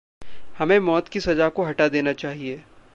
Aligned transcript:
हमें 0.57 0.79
मौत 0.79 1.07
की 1.07 1.19
सज़ा 1.19 1.49
को 1.49 1.63
हटा 1.63 1.87
देना 1.87 2.13
चाहिए। 2.13 2.63